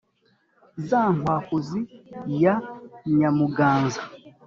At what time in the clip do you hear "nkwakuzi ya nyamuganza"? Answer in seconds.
1.15-4.01